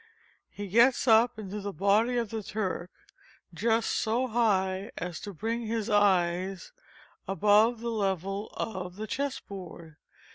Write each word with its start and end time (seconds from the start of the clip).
He 0.49 0.67
gets 0.67 1.07
up 1.07 1.37
into 1.37 1.61
the 1.61 1.71
body 1.71 2.17
of 2.17 2.31
the 2.31 2.41
Turk 2.41 2.89
just 3.53 3.91
so 3.91 4.25
high 4.25 4.89
as 4.97 5.19
to 5.19 5.31
bring 5.31 5.67
his 5.67 5.91
eyes 5.91 6.71
above 7.27 7.81
the 7.81 7.91
level 7.91 8.49
of 8.55 8.95
the 8.95 9.05
chess 9.05 9.39
board. 9.39 9.97